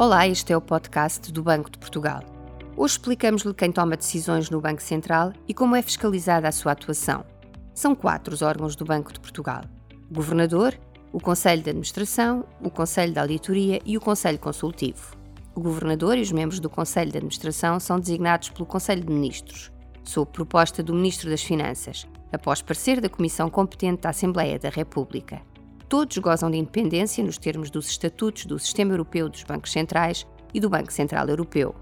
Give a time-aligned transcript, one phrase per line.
[0.00, 2.22] Olá, este é o podcast do Banco de Portugal.
[2.74, 7.22] Hoje explicamos-lhe quem toma decisões no Banco Central e como é fiscalizada a sua atuação.
[7.74, 9.60] São quatro os órgãos do Banco de Portugal:
[10.10, 10.74] o Governador,
[11.12, 15.18] o Conselho de Administração, o Conselho de Auditoria e o Conselho Consultivo.
[15.54, 19.70] O Governador e os membros do Conselho de Administração são designados pelo Conselho de Ministros,
[20.02, 25.42] sob proposta do Ministro das Finanças, após parecer da Comissão competente da Assembleia da República
[25.90, 30.24] todos gozam de independência nos termos dos estatutos do Sistema Europeu dos Bancos Centrais
[30.54, 31.74] e do Banco Central Europeu.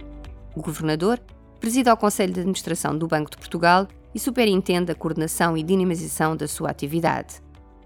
[0.56, 1.20] O governador
[1.60, 6.34] preside ao Conselho de Administração do Banco de Portugal e superintende a coordenação e dinamização
[6.34, 7.42] da sua atividade.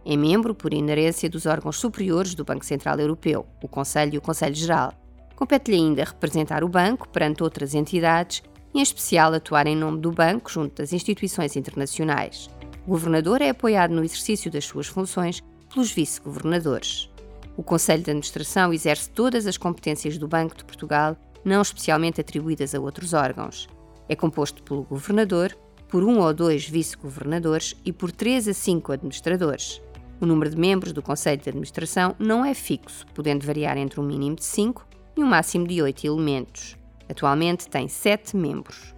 [0.07, 4.23] É membro, por inerência, dos órgãos superiores do Banco Central Europeu, o Conselho e o
[4.23, 4.93] Conselho Geral.
[5.35, 10.13] Compete-lhe ainda representar o banco perante outras entidades e, em especial, atuar em nome do
[10.13, 12.49] banco junto das instituições internacionais.
[12.87, 17.09] O governador é apoiado no exercício das suas funções pelos vice-governadores.
[17.57, 22.75] O Conselho de Administração exerce todas as competências do Banco de Portugal, não especialmente atribuídas
[22.75, 23.69] a outros órgãos.
[24.09, 25.57] É composto pelo governador,
[25.89, 29.83] por um ou dois vice-governadores e por três a cinco administradores.
[30.21, 34.05] O número de membros do Conselho de Administração não é fixo, podendo variar entre um
[34.05, 34.87] mínimo de cinco
[35.17, 36.77] e um máximo de oito elementos.
[37.09, 38.95] Atualmente tem sete membros.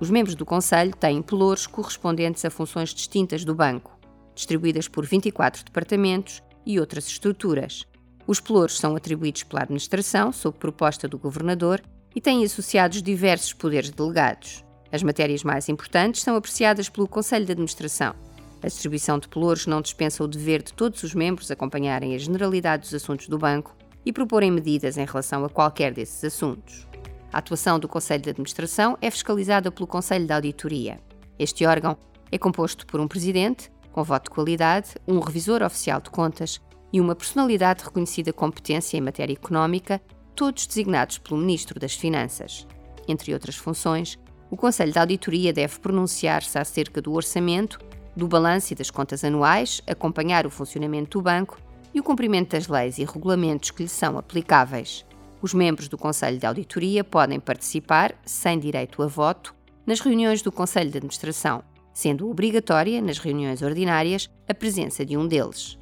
[0.00, 3.91] Os membros do Conselho têm pelouros correspondentes a funções distintas do banco
[4.34, 7.86] distribuídas por 24 departamentos e outras estruturas.
[8.26, 11.82] Os pelouros são atribuídos pela administração, sob proposta do governador,
[12.14, 14.64] e têm associados diversos poderes delegados.
[14.92, 18.14] As matérias mais importantes são apreciadas pelo Conselho de Administração.
[18.62, 22.82] A distribuição de pelouros não dispensa o dever de todos os membros acompanharem a generalidade
[22.82, 26.86] dos assuntos do banco e proporem medidas em relação a qualquer desses assuntos.
[27.32, 31.00] A atuação do Conselho de Administração é fiscalizada pelo Conselho de Auditoria.
[31.38, 31.96] Este órgão
[32.30, 36.60] é composto por um presidente, com voto de qualidade, um revisor oficial de contas
[36.92, 40.00] e uma personalidade de reconhecida competência em matéria económica,
[40.34, 42.66] todos designados pelo Ministro das Finanças.
[43.06, 44.18] Entre outras funções,
[44.50, 47.78] o Conselho de Auditoria deve pronunciar-se acerca do orçamento,
[48.16, 51.58] do balanço e das contas anuais, acompanhar o funcionamento do banco
[51.94, 55.04] e o cumprimento das leis e regulamentos que lhe são aplicáveis.
[55.40, 59.54] Os membros do Conselho de Auditoria podem participar, sem direito a voto,
[59.86, 65.26] nas reuniões do Conselho de Administração, sendo obrigatória, nas reuniões ordinárias, a presença de um
[65.26, 65.78] deles.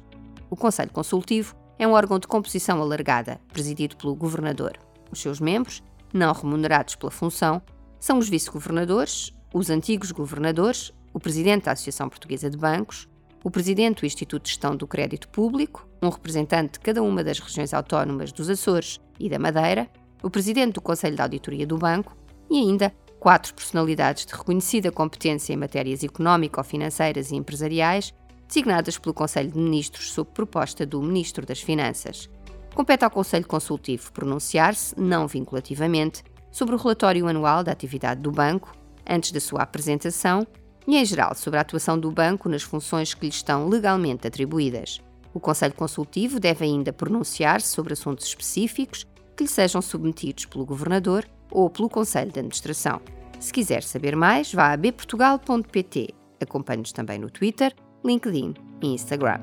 [0.49, 4.73] O Conselho Consultivo é um órgão de composição alargada, presidido pelo Governador.
[5.11, 5.81] Os seus membros,
[6.13, 7.61] não remunerados pela função,
[7.99, 13.07] são os vice-governadores, os antigos governadores, o presidente da Associação Portuguesa de Bancos,
[13.43, 17.39] o presidente do Instituto de Gestão do Crédito Público, um representante de cada uma das
[17.39, 19.89] regiões autónomas dos Açores e da Madeira,
[20.21, 22.15] o presidente do Conselho de Auditoria do Banco
[22.49, 28.11] e ainda quatro personalidades de reconhecida competência em matérias económico-financeiras e empresariais,
[28.47, 32.27] designadas pelo Conselho de Ministros sob proposta do Ministro das Finanças.
[32.73, 38.75] Compete ao Conselho Consultivo pronunciar-se, não vinculativamente, sobre o relatório anual da atividade do banco,
[39.07, 40.47] antes da sua apresentação,
[40.87, 44.99] e, em geral, sobre a atuação do banco nas funções que lhe estão legalmente atribuídas.
[45.31, 49.05] O Conselho Consultivo deve ainda pronunciar-se sobre assuntos específicos
[49.37, 53.01] que lhe sejam submetidos pelo Governador ou pelo Conselho de Administração.
[53.39, 56.13] Se quiser saber mais, vá a bportugal.pt.
[56.39, 57.73] Acompanhe-nos também no Twitter,
[58.03, 59.39] LinkedIn e Instagram.